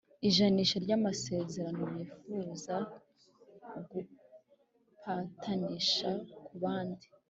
ijanisha 0.27 0.75
ry 0.85 0.91
amasezerano 0.97 1.83
bifuza 2.29 2.75
gupatanisha 3.91 6.09
ku 6.45 6.53
bandi 6.63 7.05